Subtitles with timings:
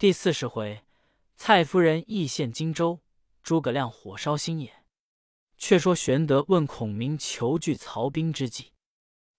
[0.00, 0.82] 第四十回，
[1.34, 3.02] 蔡夫人义献荆州，
[3.42, 4.82] 诸葛亮火烧新野。
[5.58, 8.72] 却说玄德问孔明求拒曹兵之计，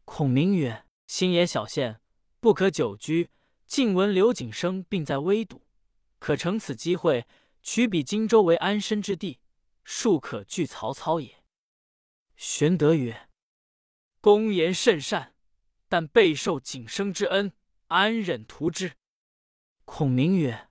[0.05, 1.99] 孔明曰：“新野小县，
[2.39, 3.31] 不可久居。
[3.65, 5.63] 近闻刘景升病在危堵，
[6.19, 7.25] 可乘此机会，
[7.63, 9.39] 取彼荆州为安身之地，
[9.83, 11.43] 庶可拒曹操也。”
[12.37, 13.29] 玄德曰
[14.21, 15.33] ：“公言甚善，
[15.89, 17.51] 但备受景升之恩，
[17.87, 18.93] 安忍图之？”
[19.85, 20.69] 孔明曰：“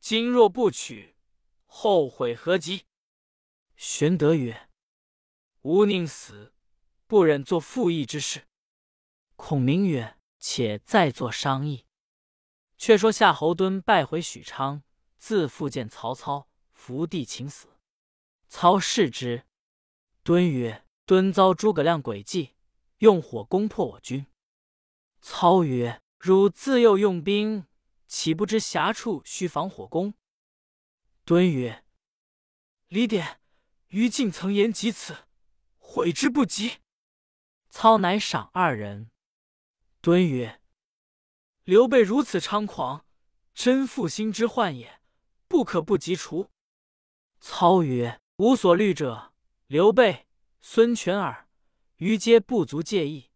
[0.00, 1.16] 今若不取，
[1.64, 2.86] 后悔何及？”
[3.76, 4.68] 玄德曰
[5.62, 6.52] ：“吾宁死，
[7.06, 8.46] 不忍做负义之事。”
[9.36, 11.84] 孔明曰：“且再作商议。”
[12.78, 14.82] 却说夏侯惇败回许昌，
[15.16, 17.68] 自复见曹操，伏地请死。
[18.48, 19.44] 操视之，
[20.22, 22.54] 敦曰：“敦遭诸葛亮诡计，
[22.98, 24.26] 用火攻破我军。”
[25.20, 27.66] 操曰：“汝自幼用兵，
[28.06, 30.14] 岂不知狭处须防火攻？”
[31.24, 31.84] 敦曰
[32.88, 33.40] ：“李典。”
[33.90, 35.28] 于禁曾言及此，
[35.78, 36.78] 悔之不及。
[37.70, 39.12] 操乃赏二人。
[40.00, 40.60] 敦曰
[41.62, 43.06] ：“刘备如此猖狂，
[43.54, 45.00] 真负心之患也，
[45.46, 46.50] 不可不及除。”
[47.38, 49.32] 操曰：“无所虑者，
[49.68, 50.26] 刘备、
[50.60, 51.48] 孙权耳，
[51.96, 53.30] 余皆不足介意。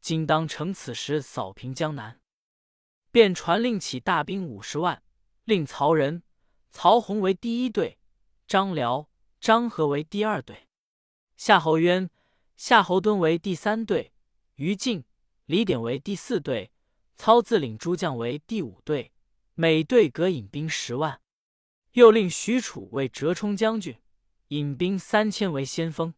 [0.00, 2.20] 今当乘此时扫平江南。”
[3.12, 5.00] 便传令起大兵五十万，
[5.44, 6.24] 令曹仁、
[6.72, 8.00] 曹洪为第一队，
[8.48, 9.08] 张辽。
[9.40, 10.68] 张合为第二队，
[11.36, 12.08] 夏侯渊、
[12.56, 14.12] 夏侯惇为第三队，
[14.54, 15.02] 于禁、
[15.46, 16.70] 李典为第四队，
[17.16, 19.10] 操自领诸将为第五队，
[19.54, 21.20] 每队各引兵十万。
[21.94, 23.96] 又令许褚为折冲将军，
[24.50, 26.14] 引兵三千为先锋。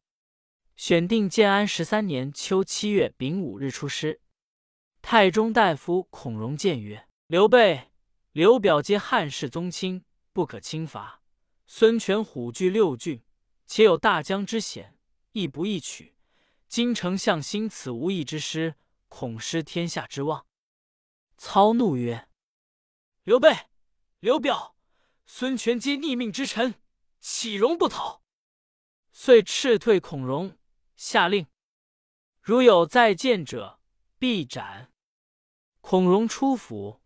[0.77, 4.21] 选定建安十三年秋七月丙午日出师。
[5.07, 7.91] 太中大夫孔融谏曰：“刘备、
[8.33, 10.03] 刘表皆汉室宗亲，
[10.33, 11.23] 不可轻伐。”
[11.69, 13.23] 孙权虎踞六郡，
[13.67, 14.99] 且有大江之险，
[15.33, 16.17] 亦不易取。
[16.69, 18.77] 今丞相兴此无义之师，
[19.09, 20.47] 恐失天下之望。
[21.37, 22.27] 操怒曰
[23.25, 23.55] ：“刘备、
[24.21, 24.75] 刘表、
[25.27, 26.77] 孙权皆逆命之臣，
[27.21, 28.23] 岂容不讨？”
[29.13, 30.57] 遂斥退孔融，
[30.97, 31.47] 下令
[32.41, 33.81] ：“如有再见者，
[34.19, 34.91] 必斩。”
[35.87, 37.03] 孔融出府，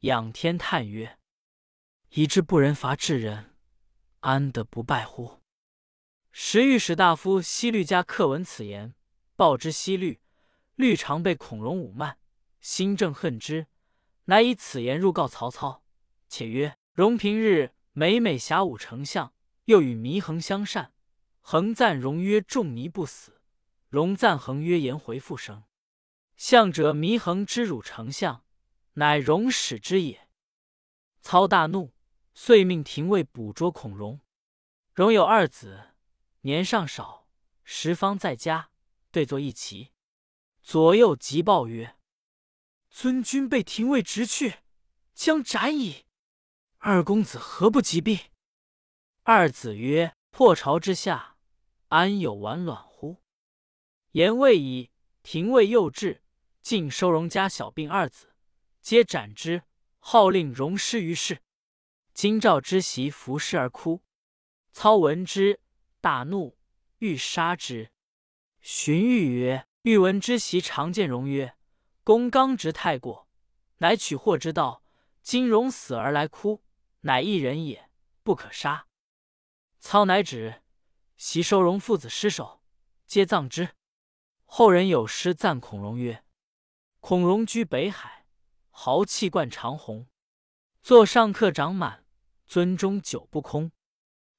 [0.00, 1.16] 仰天叹曰
[2.10, 3.54] ：“以至不仁伐智人。”
[4.18, 5.40] 安得不败乎？
[6.32, 8.96] 时御史大夫西律家客闻此言，
[9.36, 10.20] 报之西律。
[10.74, 12.18] 律常被孔融侮慢，
[12.58, 13.68] 心正恨之，
[14.24, 15.84] 乃以此言入告曹操，
[16.28, 19.32] 且曰：“融平日每每侠武丞相，
[19.66, 20.92] 又与祢衡相善。
[21.40, 23.40] 衡赞融曰：‘仲尼不死。’
[23.88, 25.62] 融赞衡曰：‘颜回复生。’
[26.36, 28.44] 相者祢衡之辱丞相，
[28.94, 30.28] 乃融使之也。”
[31.20, 31.96] 操大怒。
[32.38, 34.20] 遂命廷尉捕捉孔融。
[34.92, 35.94] 融有二子，
[36.42, 37.26] 年尚少，
[37.64, 38.70] 时方在家，
[39.10, 39.90] 对坐一齐。
[40.62, 41.96] 左右急报曰
[42.90, 44.58] ：“尊君被廷尉执去，
[45.14, 46.04] 将斩矣。
[46.76, 48.26] 二公子何不急避？”
[49.24, 51.38] 二子曰：“破巢之下，
[51.88, 53.22] 安有完卵乎？”
[54.12, 54.90] 言未已，
[55.22, 56.22] 廷尉又至，
[56.66, 58.34] 尽收容家小病二子，
[58.82, 59.62] 皆斩之，
[60.00, 61.40] 号令容师于市。
[62.12, 64.02] 京兆之媳伏尸而哭，
[64.72, 65.60] 操闻之
[66.00, 66.58] 大怒，
[66.98, 67.92] 欲杀之。
[68.60, 71.54] 荀彧曰：“欲闻之媳常见容曰
[72.02, 73.28] ：‘公刚直太过，
[73.76, 74.82] 乃取祸之道。
[75.22, 76.64] 今容死而来哭，
[77.02, 77.88] 乃一人也，
[78.24, 78.88] 不可杀。’
[79.78, 80.62] 操乃止，
[81.16, 82.60] 袭收容父子尸首，
[83.06, 83.68] 皆葬之。
[84.46, 86.20] 后人有诗赞孔融曰
[87.08, 88.26] ：‘孔融居北海，
[88.68, 90.08] 豪气贯长虹。
[90.82, 92.04] 座上客长满。’”
[92.44, 93.70] 尊中酒不空，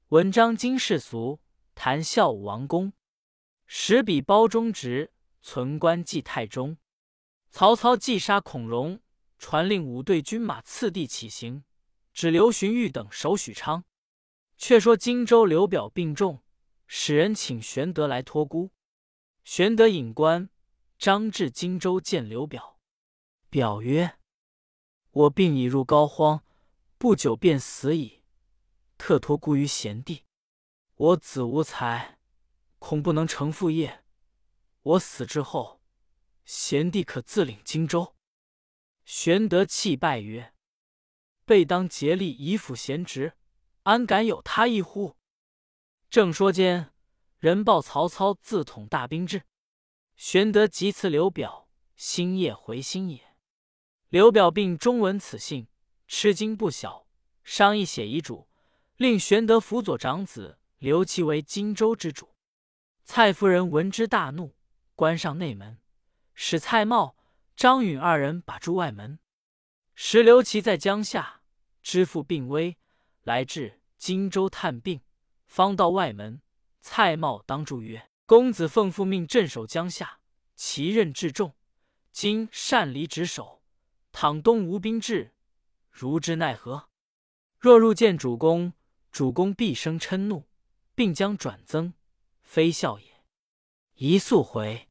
[0.09, 1.39] 文章经世俗，
[1.73, 2.91] 谈笑武王公。
[3.67, 6.77] 十笔包中直，存官记太中。
[7.49, 8.99] 曹操既杀孔融，
[9.39, 11.63] 传令五队军马次第起行，
[12.11, 13.85] 只留荀彧等守许昌。
[14.57, 16.43] 却说荆州刘表病重，
[16.85, 18.71] 使人请玄德来托孤。
[19.45, 20.49] 玄德引关
[20.97, 22.79] 张至荆州见刘表，
[23.49, 24.17] 表曰
[25.11, 26.41] ：“我病已入膏肓。”
[26.99, 28.23] 不久便死矣，
[28.97, 30.25] 特托孤于贤弟。
[30.95, 32.17] 我子无才，
[32.79, 34.03] 恐不能成父业。
[34.81, 35.79] 我死之后，
[36.43, 38.15] 贤弟可自领荆州。
[39.05, 40.55] 玄德泣拜曰
[41.45, 43.37] ：“备当竭力以辅贤侄，
[43.83, 45.15] 安敢有他意乎？”
[46.09, 46.91] 正说间，
[47.37, 49.43] 人报曹操自统大兵至。
[50.17, 53.35] 玄德急辞刘表，星夜回新野。
[54.09, 55.67] 刘表病中闻此信。
[56.07, 57.05] 吃惊不小，
[57.43, 58.47] 商议写遗嘱，
[58.95, 62.33] 令玄德辅佐长子刘琦为荆州之主。
[63.03, 64.55] 蔡夫人闻之大怒，
[64.95, 65.77] 关上内门，
[66.33, 67.13] 使蔡瑁、
[67.55, 69.19] 张允二人把住外门。
[69.93, 71.41] 时刘琦在江夏，
[71.83, 72.77] 知父病危，
[73.21, 75.01] 来至荆州探病，
[75.45, 76.41] 方到外门，
[76.79, 80.19] 蔡瑁当住曰：“公子奉父命镇守江夏，
[80.53, 81.55] 其任至重，
[82.11, 83.63] 今擅离职守，
[84.11, 85.31] 倘东吴兵至，
[85.89, 86.89] 如之奈何？
[87.57, 88.73] 若入见主公，
[89.13, 90.43] 主公必生嗔怒，
[90.93, 91.93] 并将转增。”
[92.43, 93.23] 非笑也，
[93.93, 94.89] 一速回。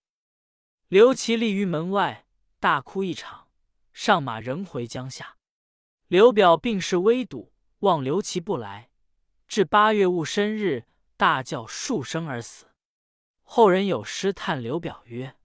[0.88, 2.26] 刘琦立于门外，
[2.58, 3.48] 大哭一场，
[3.92, 5.36] 上马仍回江夏。
[6.06, 8.88] 刘表病势危笃，望刘琦不来，
[9.46, 10.86] 至八月戊申日，
[11.18, 12.68] 大叫数声而死。
[13.48, 15.36] 后人有诗叹刘表曰：“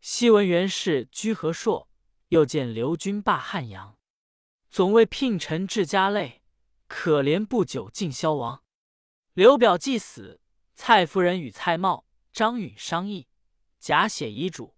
[0.00, 1.90] 昔闻袁氏居河朔，
[2.28, 3.98] 又见刘军霸汉阳。
[4.70, 6.42] 总为聘臣治家累，
[6.86, 8.62] 可怜不久尽消亡。”
[9.34, 10.40] 刘表既死。
[10.76, 13.28] 蔡夫人与蔡瑁、张允商议，
[13.78, 14.74] 假写遗嘱，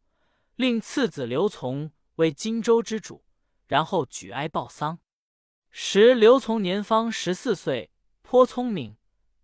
[0.57, 3.25] 令次子刘琮为荆州之主，
[3.67, 4.99] 然后举哀报丧。
[5.71, 8.99] 时刘琮年方十四岁，颇聪明，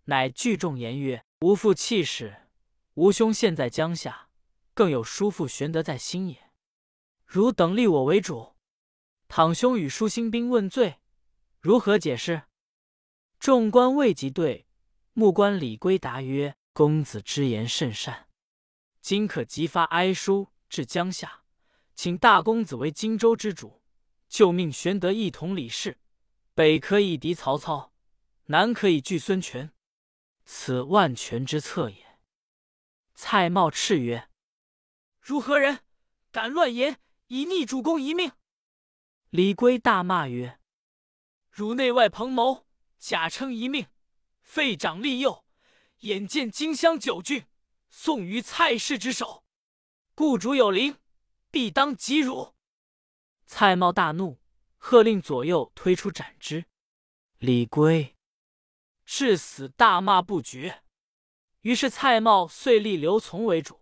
[0.05, 2.42] 乃聚众言曰：“吾父气势，
[2.95, 4.29] 吾兄现在江夏，
[4.75, 6.51] 更有叔父玄德在新野。
[7.25, 8.53] 汝等立我为主，
[9.27, 10.99] 倘兄与叔兴兵问罪，
[11.59, 12.43] 如何解释？”
[13.39, 14.67] 众官未及对。
[15.13, 18.29] 目官李归答曰：“公子之言甚善，
[19.01, 21.43] 今可即发哀书至江夏，
[21.95, 23.81] 请大公子为荆州之主，
[24.27, 25.99] 就命玄德一统李氏，
[26.55, 27.93] 北可以敌曹操，
[28.45, 29.71] 南可以拒孙权，
[30.45, 31.97] 此万全之策也。”
[33.13, 34.29] 蔡瑁叱曰
[35.21, 35.79] ：“如何人，
[36.31, 38.31] 敢乱言，以逆主公一命？”
[39.29, 40.59] 李圭大骂曰
[41.49, 42.67] ：“汝内外朋谋，
[42.97, 43.87] 假称一命！”
[44.43, 45.45] 废长立幼，
[45.99, 47.45] 眼见荆襄九郡
[47.89, 49.45] 送于蔡氏之手，
[50.13, 50.97] 故主有灵，
[51.49, 52.53] 必当及汝。
[53.45, 54.39] 蔡瑁大怒，
[54.77, 56.65] 喝令左右推出斩之。
[57.37, 58.17] 李圭
[59.05, 60.82] 至死大骂不绝。
[61.63, 63.79] 于是蔡瑁遂立刘琮为主，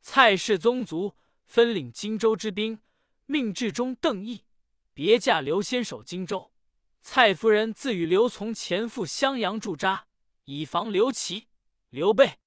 [0.00, 1.14] 蔡氏宗族
[1.46, 2.80] 分领荆州之兵，
[3.24, 4.44] 命至中邓毅
[4.92, 6.52] 别驾刘先守荆州。
[7.00, 10.06] 蔡夫人自与刘琮前赴襄阳驻扎，
[10.44, 11.48] 以防刘琦、
[11.88, 12.38] 刘备。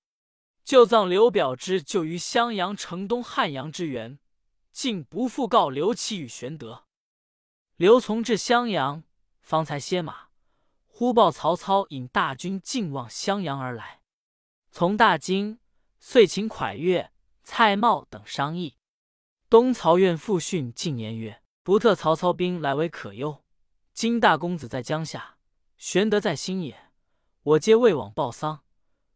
[0.63, 4.19] 就葬刘表之就于襄阳城东汉阳之原，
[4.71, 6.85] 竟不复告刘琦与玄德。
[7.77, 9.03] 刘琮至襄阳，
[9.41, 10.27] 方才歇马，
[10.85, 14.00] 忽报曹操引大军进望襄阳而来。
[14.71, 15.59] 从大惊，
[15.99, 17.11] 遂请蒯越、
[17.43, 18.77] 蔡瑁等商议。
[19.49, 23.43] 东曹院复训进言曰：“不特曹操兵来为可忧。”
[23.93, 25.37] 今大公子在江夏，
[25.75, 26.89] 玄德在新野，
[27.43, 28.63] 我皆未往报丧。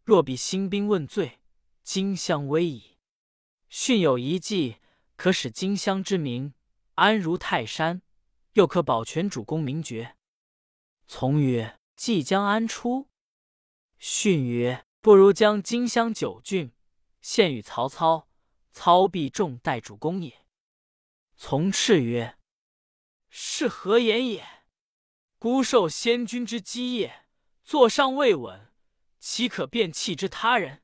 [0.04, 1.40] 若比兴兵问罪，
[1.82, 2.98] 荆襄危矣。
[3.70, 4.76] 训有一计，
[5.16, 6.54] 可使荆襄之民
[6.96, 8.02] 安如泰山，
[8.54, 10.18] 又可保全主公名爵。
[11.08, 13.08] 从曰：即将安出？
[13.98, 16.72] 训曰：不如将荆襄九郡
[17.22, 18.28] 献与曹操，
[18.72, 20.48] 操必重待主公也。
[21.36, 22.40] 从赤曰：
[23.30, 24.44] 是何言也？
[25.38, 27.28] 孤受先君之基业，
[27.64, 28.74] 坐上未稳，
[29.20, 30.82] 岂可便弃之他人？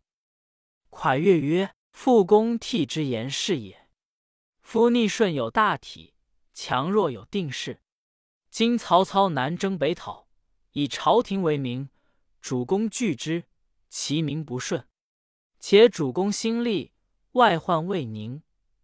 [0.91, 3.89] 蒯越曰：“父公替之言是也。
[4.61, 6.13] 夫逆顺有大体，
[6.53, 7.81] 强弱有定势。
[8.51, 10.27] 今曹操南征北讨，
[10.73, 11.89] 以朝廷为名，
[12.39, 13.45] 主公拒之，
[13.91, 14.87] 其名不顺。
[15.59, 16.93] 且主公心力，
[17.33, 18.41] 外患未宁，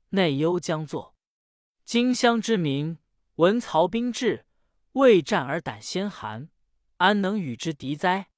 [0.10, 1.16] 内忧将作。
[1.84, 3.00] 荆襄之民
[3.38, 4.44] 闻曹兵至。”
[4.94, 6.50] 未战而胆先寒，
[6.96, 8.32] 安能与之敌哉？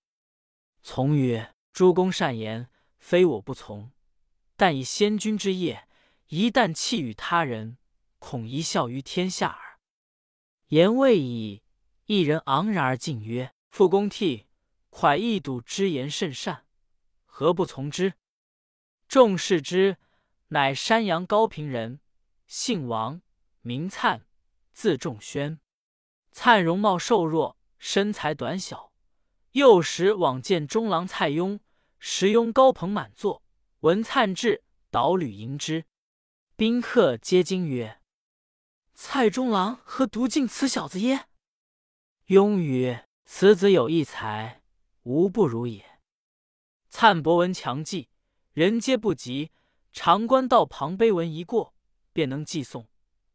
[0.83, 3.93] 从曰：“诸公善言，非我不从。
[4.57, 5.87] 但以先君之业，
[6.27, 7.77] 一旦弃与他人，
[8.17, 9.79] 恐贻笑于天下耳。”
[10.67, 11.63] 言未已，
[12.07, 14.47] 一人昂然而进曰：“傅公替
[14.89, 16.65] 蒯义笃之言甚善，
[17.25, 18.13] 何不从之？”
[19.07, 19.97] 众视之，
[20.49, 21.99] 乃山阳高平人，
[22.47, 23.21] 姓王，
[23.61, 24.21] 名粲，
[24.71, 25.59] 字仲宣。
[26.31, 28.93] 灿容貌瘦弱，身材短小。
[29.53, 31.59] 幼时往见中郎蔡邕，
[31.97, 33.43] 时拥高朋满座。
[33.79, 35.85] 闻灿至，导履迎之。
[36.55, 38.01] 宾客皆惊曰
[38.93, 41.27] ：“蔡中郎何独敬此小子耶？”
[42.27, 44.58] 邕曰：“此子有一才，
[45.09, 45.99] 无不如也。”
[46.87, 48.09] 灿博闻强记，
[48.53, 49.51] 人皆不及。
[49.91, 51.73] 常官道旁碑文一过，
[52.13, 52.85] 便能记诵。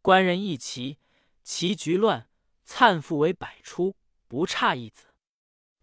[0.01, 1.01] 官人一齐，
[1.43, 2.31] 棋局乱。
[2.63, 3.97] 灿复为百出，
[4.29, 5.09] 不差一子。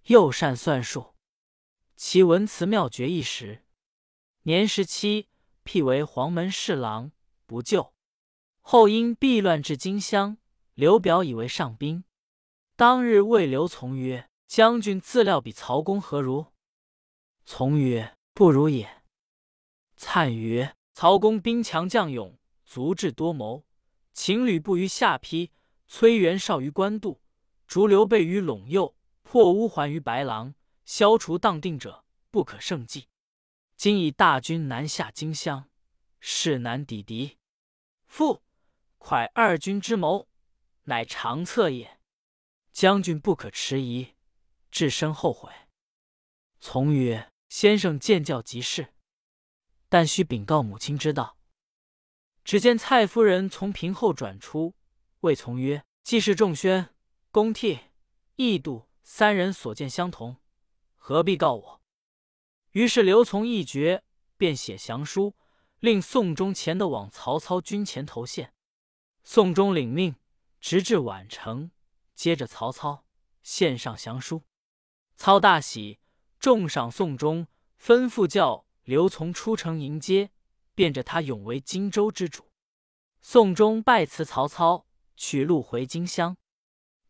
[0.05, 1.13] 又善算术，
[1.97, 3.65] 其文辞妙绝一时。
[4.43, 5.27] 年十七，
[5.63, 7.11] 辟为黄门侍郎，
[7.45, 7.93] 不就。
[8.61, 10.37] 后因避乱至荆襄，
[10.73, 12.05] 刘表以为上宾。
[12.77, 16.47] 当日谓刘琮曰：“将军自料比曹公何如？”
[17.47, 19.01] 从曰：“不如也。”
[19.95, 23.65] 灿曰：“曹公兵强将勇，足智多谋，
[24.11, 25.51] 秦吕布于下邳，
[25.87, 27.21] 崔元绍于官渡，
[27.65, 28.93] 逐刘备于陇右，
[29.23, 30.53] 破乌桓于白狼，
[30.83, 33.07] 消除荡定者，不可胜计。
[33.77, 35.69] 今以大军南下荆襄，
[36.19, 37.37] 势难抵敌。
[38.05, 38.43] 父
[38.99, 40.27] 蒯二军之谋，
[40.83, 42.01] 乃长策也。
[42.73, 44.13] 将军不可迟疑，
[44.71, 45.51] 至身后悔。”
[46.59, 47.27] 从曰。
[47.51, 48.93] 先生见教即是，
[49.89, 51.37] 但须禀告母亲知道。
[52.45, 54.73] 只见蔡夫人从屏后转出，
[55.19, 56.95] 谓从曰：“既是仲宣、
[57.29, 57.77] 公替、
[58.37, 60.37] 义度三人所见相同，
[60.95, 61.81] 何必告我？”
[62.71, 64.05] 于是刘从一决，
[64.37, 65.35] 便写降书，
[65.79, 68.53] 令宋忠前的往曹操军前投献。
[69.25, 70.15] 宋忠领命，
[70.61, 71.71] 直至宛城，
[72.15, 73.03] 接着曹操
[73.43, 74.43] 献上降书。
[75.21, 75.99] 操大喜。
[76.39, 77.45] 重赏宋忠，
[77.79, 80.31] 吩咐叫刘琮出城迎接，
[80.73, 82.49] 便着他永为荆州之主。
[83.21, 86.37] 宋忠拜辞曹操，取路回荆襄。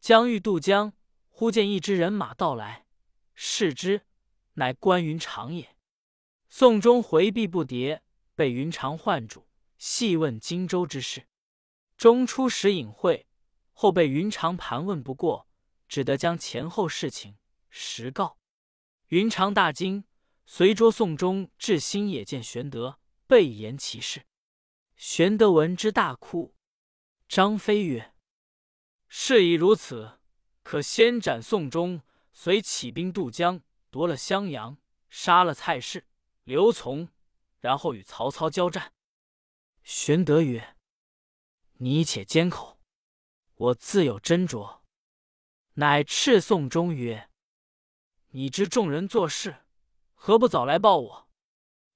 [0.02, 0.92] 将欲渡江，
[1.30, 2.86] 忽见一支人马到来，
[3.34, 4.02] 视之，
[4.56, 5.78] 乃关云长也。
[6.50, 8.02] 宋忠回避不迭，
[8.36, 11.30] 被云长唤住，细问荆州之事。
[11.96, 13.26] 中初时隐晦，
[13.72, 15.48] 后被云长盘问不过，
[15.88, 17.38] 只得将前后事情
[17.72, 18.38] 实告。
[19.08, 20.04] 云长大惊，
[20.46, 24.28] 随捉宋忠至新野，见玄德，备言其事。
[24.96, 26.54] 玄德闻之，大哭。
[27.28, 28.14] 张飞曰
[29.10, 30.20] ：“事已如此，
[30.62, 34.78] 可先斩宋忠，随起兵渡江，夺了襄阳，
[35.10, 36.06] 杀了蔡氏、
[36.44, 37.10] 刘琮，
[37.60, 38.94] 然后与曹操交战。”
[39.84, 40.76] 玄德曰
[41.80, 42.80] ：“你且缄口，
[43.56, 44.82] 我自有斟酌。”
[45.76, 47.31] 乃斥宋忠曰。
[48.34, 49.66] 你知众人做事，
[50.14, 51.30] 何不早来报我？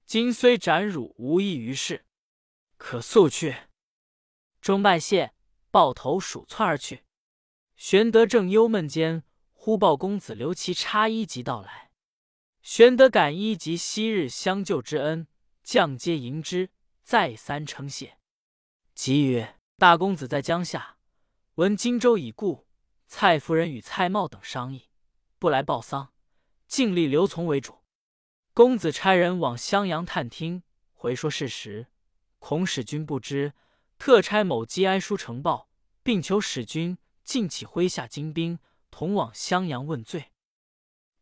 [0.04, 2.04] 今虽斩汝，无益于事，
[2.76, 3.56] 可速去。
[4.60, 5.32] 钟拜谢，
[5.70, 7.04] 抱头鼠窜而去。
[7.74, 9.24] 玄德正忧闷间，
[9.54, 11.90] 忽报公子刘琦差一级到来。
[12.60, 15.26] 玄德感一级昔日相救之恩，
[15.62, 16.70] 降阶迎之，
[17.02, 18.18] 再三称谢。
[18.94, 20.98] 即曰：“大公子在江夏，
[21.54, 22.66] 闻荆州已故，
[23.06, 24.90] 蔡夫人与蔡瑁等商议，
[25.38, 26.12] 不来报丧。”
[26.66, 27.84] 尽力刘琮为主，
[28.52, 31.86] 公子差人往襄阳探听，回说事实，
[32.38, 33.54] 恐使君不知，
[33.98, 35.70] 特差某击哀书呈报，
[36.02, 38.58] 并求使君尽起麾下精兵，
[38.90, 40.32] 同往襄阳问罪。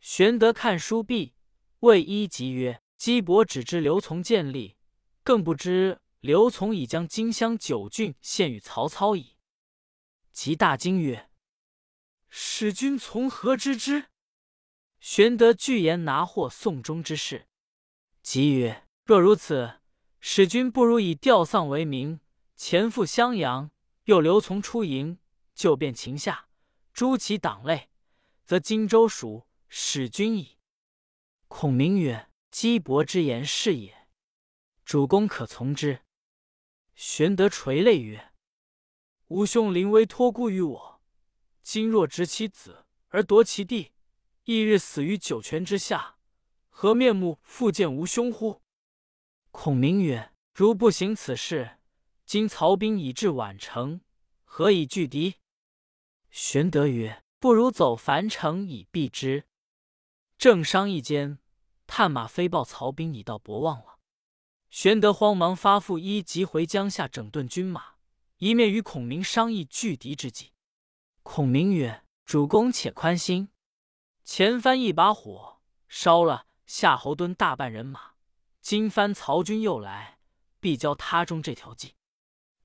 [0.00, 1.34] 玄德看书毕，
[1.80, 4.76] 谓一吉曰：“姬伯只知刘琮建立，
[5.22, 9.36] 更不知刘琮已将荆襄九郡献与曹操矣。”
[10.32, 11.30] 即大惊曰
[12.30, 14.06] ：“使君从何知之？”
[15.06, 17.46] 玄德具言拿获宋忠之事，
[18.22, 19.80] 即曰：“若如此，
[20.18, 22.20] 使君不如以吊丧为名，
[22.56, 23.70] 前赴襄阳，
[24.04, 25.18] 又留从出营，
[25.54, 26.48] 就便秦下，
[26.94, 27.90] 诛其党类，
[28.46, 30.56] 则荆州属使君矣。”
[31.48, 34.08] 孔明曰：“姬伯之言是也，
[34.86, 36.00] 主公可从之。”
[36.96, 38.32] 玄德垂泪曰
[39.28, 41.02] ：“吾兄临危托孤于我，
[41.62, 43.90] 今若执其子而夺其弟。”
[44.44, 46.16] 翌日死于九泉之下，
[46.68, 48.60] 何面目复见吾兄乎？
[49.50, 51.78] 孔明曰：“如不行此事，
[52.26, 54.02] 今曹兵已至宛城，
[54.44, 55.36] 何以拒敌？”
[56.28, 59.44] 玄德曰：“不如走樊城以避之。”
[60.36, 61.38] 正商议间，
[61.86, 63.98] 探马飞报曹兵已到博望了。
[64.68, 67.94] 玄德慌忙发付一急回江夏整顿军马，
[68.36, 70.52] 一面与孔明商议拒敌之计。
[71.22, 73.48] 孔明曰：“主公且宽心。”
[74.24, 78.14] 前番一把火烧了夏侯惇大半人马，
[78.62, 80.18] 今番曹军又来，
[80.58, 81.94] 必教他中这条计。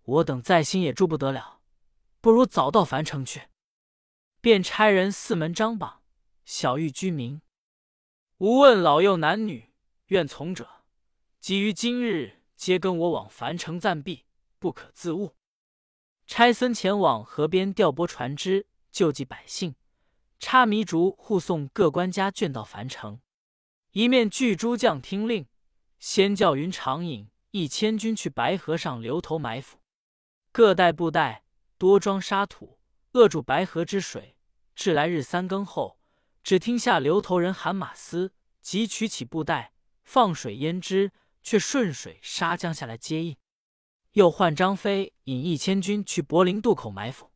[0.03, 1.59] 我等在心也住不得了，
[2.21, 3.49] 不如早到樊城去。
[4.39, 6.01] 便差人四门张榜，
[6.45, 7.41] 小谕居民：
[8.37, 9.73] 无问老幼男女，
[10.07, 10.85] 愿从者，
[11.41, 14.25] 即于今日皆跟我往樊城暂避，
[14.59, 15.35] 不可自误。
[16.25, 19.75] 差僧前往河边调拨船只，救济百姓。
[20.39, 23.19] 插迷竹护送各官家眷到樊城，
[23.91, 25.45] 一面聚诸将听令，
[25.99, 29.79] 先叫云长引一千军去白河上留头埋伏，
[30.51, 31.43] 各带布袋
[31.77, 32.79] 多装沙土，
[33.11, 34.37] 扼住白河之水。
[34.73, 35.99] 至来日三更后，
[36.41, 38.31] 只听下流头人喊马嘶，
[38.61, 39.73] 即取起布袋，
[40.05, 41.11] 放水淹之，
[41.43, 43.35] 却顺水杀将下来接应。
[44.13, 47.33] 又唤张飞引一千军去柏林渡口埋伏，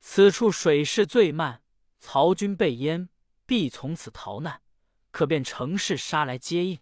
[0.00, 1.62] 此处水势最慢，
[2.06, 3.08] 曹军被淹，
[3.46, 4.60] 必从此逃难，
[5.10, 6.78] 可便乘势杀来接应。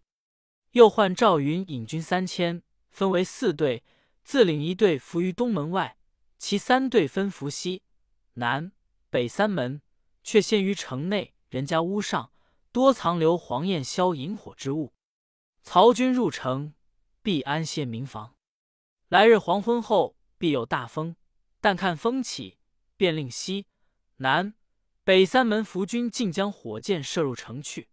[0.73, 3.85] 又唤赵云引军三千，分为四队，
[4.25, 5.97] 自领一队伏于东门外，
[6.39, 7.85] 其三队分伏西
[8.35, 8.73] 南
[9.11, 9.81] 北三门，
[10.25, 12.33] 却陷于城内人家屋上，
[12.73, 14.93] 多藏留黄焰硝引火之物。
[15.63, 16.75] 曹军入城，
[17.23, 18.35] 必安歇民房。
[19.09, 21.15] 来日黄昏后，必有大风。
[21.61, 22.59] 但看风起，
[22.97, 23.67] 便令西
[24.17, 24.55] 南
[25.05, 27.89] 北三门伏军竟将火箭射入城去。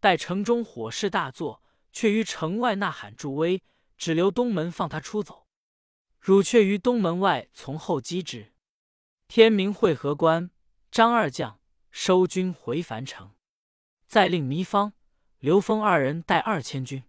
[0.00, 3.62] 待城中火势大作，却于城外呐喊助威，
[3.96, 5.46] 只留东门放他出走。
[6.18, 8.54] 汝却于东门外从后击之。
[9.28, 10.50] 天明会合关，
[10.90, 13.32] 张二将收军回樊城。
[14.06, 14.94] 再令糜芳、
[15.38, 17.04] 刘封二人带二千军，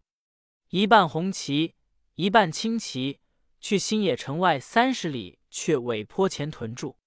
[0.70, 1.76] 一半红旗，
[2.16, 3.20] 一半青旗。
[3.62, 6.98] 去新野城外三十里，却尾坡前屯住。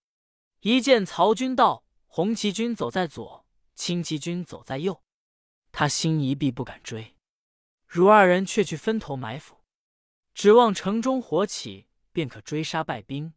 [0.61, 5.03] 一见曹军到，红旗军走在左，青旗军走在右，
[5.71, 7.15] 他心一闭，不敢追。
[7.87, 9.59] 汝二人却去分头埋伏，
[10.35, 13.35] 指望城中火起，便可追杀败兵，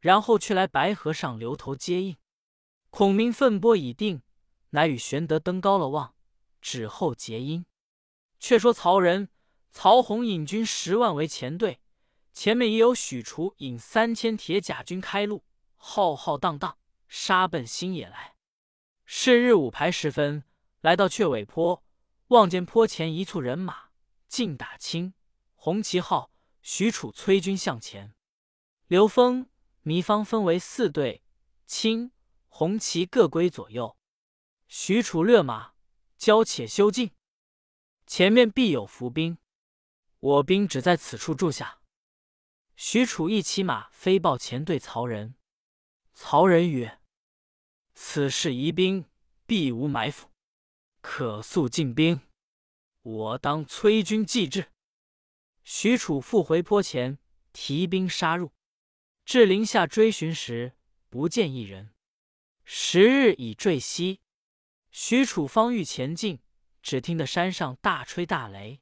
[0.00, 2.16] 然后去来白河上留头接应。
[2.90, 4.22] 孔明分拨已定，
[4.70, 6.14] 乃与玄德登高了望，
[6.60, 7.64] 指后结姻。
[8.40, 9.28] 却说曹仁、
[9.70, 11.80] 曹洪引军十万为前队。
[12.32, 15.44] 前面也有许褚引三千铁甲军开路，
[15.76, 18.36] 浩浩荡荡杀奔新野来。
[19.04, 20.44] 是日午牌时分，
[20.80, 21.84] 来到雀尾坡，
[22.28, 23.90] 望见坡前一簇人马，
[24.28, 25.14] 尽打青
[25.54, 26.30] 红旗号。
[26.66, 28.14] 许褚催军向前，
[28.86, 29.50] 刘封、
[29.82, 31.22] 糜芳分为四队，
[31.66, 32.10] 青
[32.48, 33.98] 红旗各归左右。
[34.66, 35.74] 许褚勒马，
[36.16, 37.10] 交且休进，
[38.06, 39.36] 前面必有伏兵，
[40.20, 41.80] 我兵只在此处住下。
[42.76, 45.34] 许褚一骑马飞报前队曹仁，
[46.14, 47.00] 曹仁曰
[47.94, 49.04] ：“此事疑兵，
[49.46, 50.30] 必无埋伏，
[51.00, 52.20] 可速进兵。
[53.02, 54.72] 我当催军继至。”
[55.64, 57.18] 许褚复回坡前，
[57.52, 58.52] 提兵杀入。
[59.24, 60.72] 至林下追寻时，
[61.08, 61.94] 不见一人。
[62.64, 64.20] 时日已坠西，
[64.90, 66.40] 许褚方欲前进，
[66.82, 68.80] 只听得山上大吹大雷，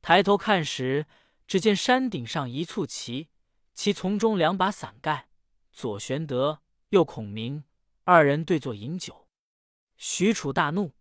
[0.00, 1.06] 抬头看时。
[1.44, 3.28] 只见山顶上一簇旗，
[3.74, 5.28] 其丛中两把伞盖，
[5.72, 7.64] 左玄德，右孔明，
[8.04, 9.28] 二人对坐饮酒。
[9.96, 10.92] 许褚大怒，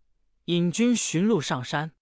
[0.46, 1.94] 引军寻路上山。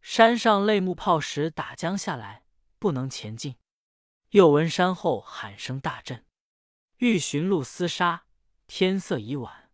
[0.00, 2.46] 山上擂木炮石打将下来，
[2.78, 3.56] 不能前进。
[4.30, 6.24] 又闻山后喊声大震，
[6.98, 8.26] 欲寻路厮杀。
[8.66, 9.70] 天色已晚，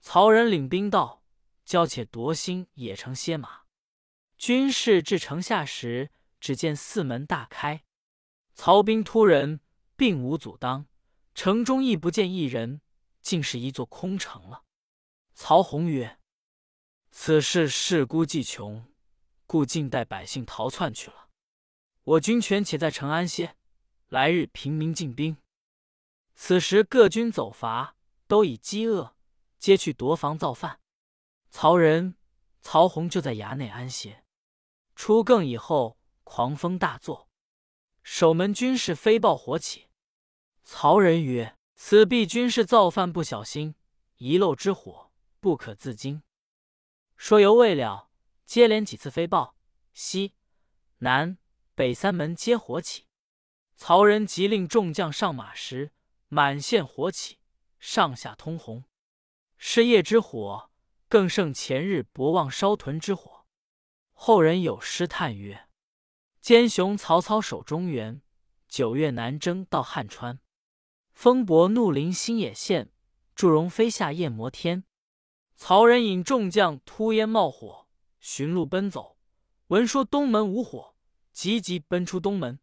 [0.00, 1.24] 曹仁领兵到，
[1.64, 3.64] 交且夺心野城歇马。
[4.38, 6.10] 军士至城下时。
[6.40, 7.84] 只见四门大开，
[8.52, 9.60] 曹兵突人，
[9.96, 10.84] 并无阻挡。
[11.34, 12.80] 城中亦不见一人，
[13.20, 14.64] 竟是一座空城了。
[15.34, 16.18] 曹洪曰
[17.10, 18.86] ：“此事事孤计穷，
[19.46, 21.28] 故尽带百姓逃窜去了。
[22.04, 23.56] 我军权且在城安歇，
[24.08, 25.36] 来日平民进兵。
[26.34, 29.16] 此时各军走伐，都已饥饿，
[29.58, 30.80] 皆去夺房造饭。
[31.50, 32.16] 曹仁、
[32.60, 34.24] 曹洪就在衙内安歇。
[34.94, 37.28] 初更以后。”狂风大作，
[38.02, 39.88] 守门军士飞报火起。
[40.64, 43.74] 曹仁曰：“此必军士造饭不小心，
[44.16, 46.22] 遗漏之火，不可自禁。”
[47.16, 48.08] 说犹未了，
[48.46, 49.56] 接连几次飞报，
[49.92, 50.34] 西
[50.98, 51.38] 南
[51.74, 53.06] 北三门皆火起。
[53.76, 55.92] 曹仁急令众将上马时，
[56.28, 57.38] 满线火起，
[57.78, 58.84] 上下通红。
[59.58, 60.70] 是夜之火，
[61.08, 63.46] 更胜前日博望烧屯之火。
[64.12, 65.68] 后人有诗叹曰。
[66.40, 68.22] 奸雄曹操守中原，
[68.68, 70.40] 九月南征到汉川。
[71.14, 72.90] 风伯怒临新野县，
[73.34, 74.84] 祝融飞下夜摩天。
[75.56, 77.86] 曹仁引众将突烟冒火，
[78.20, 79.16] 寻路奔走。
[79.68, 80.96] 闻说东门无火，
[81.32, 82.58] 急急奔出东门。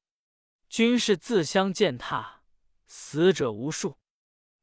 [0.69, 2.43] 军士自相践踏，
[2.85, 3.97] 死者无数。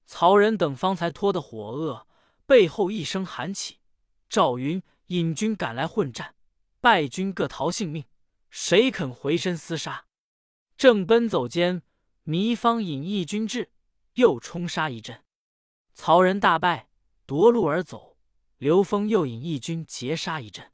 [0.04, 2.06] 曹仁等方才脱得火恶，
[2.46, 3.80] 背后一声喊起，
[4.28, 6.36] 赵云引军赶来混战，
[6.80, 8.04] 败军各逃性命。
[8.50, 10.06] 谁肯回身厮杀？
[10.76, 11.82] 正奔走间，
[12.24, 13.70] 糜芳引义军至，
[14.18, 15.22] 又冲杀一阵。
[15.94, 16.88] 曹仁大败，
[17.24, 18.18] 夺路而走。
[18.56, 20.72] 刘封又引义军截杀一阵。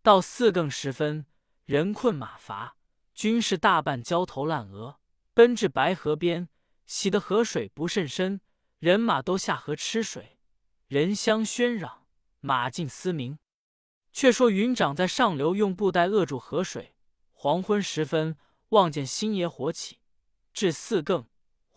[0.00, 1.26] 到四更时分，
[1.64, 2.76] 人困马乏，
[3.14, 5.00] 军士大半焦头烂额，
[5.34, 6.48] 奔至白河边，
[6.86, 8.40] 洗得河水不甚深，
[8.78, 10.38] 人马都下河吃水，
[10.86, 12.06] 人相喧嚷，
[12.38, 13.40] 马尽嘶鸣。
[14.12, 16.94] 却说云长在上流用布袋扼住河水。
[17.32, 18.36] 黄昏时分，
[18.68, 19.98] 望见星爷火起，
[20.52, 21.26] 至四更，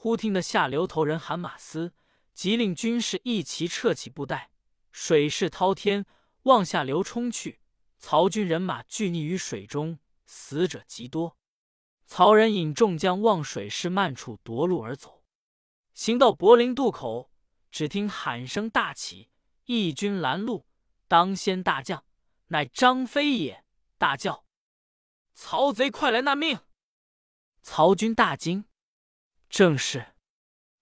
[0.03, 1.93] 忽听得下流头人喊马嘶，
[2.33, 4.49] 即令军士一齐撤起布袋。
[4.91, 6.07] 水势滔天，
[6.41, 7.61] 往下流冲去。
[7.99, 11.37] 曹军人马俱溺于水中，死者极多。
[12.07, 15.23] 曹仁引众将望水势慢处夺路而走，
[15.93, 17.29] 行到柏林渡口，
[17.69, 19.29] 只听喊声大起，
[19.65, 20.65] 义军拦路，
[21.07, 22.03] 当先大将。
[22.47, 23.63] 乃张飞也，
[23.99, 24.45] 大叫
[25.35, 26.61] ：“曹贼快来纳命！”
[27.61, 28.65] 曹军大惊。
[29.51, 30.13] 正是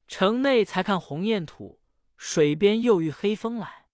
[0.07, 1.81] 城内才看鸿雁土，
[2.15, 3.87] 水边又遇黑风来。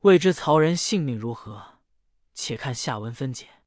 [0.00, 1.78] 未知曹仁性命如何？
[2.34, 3.59] 且看下文分解。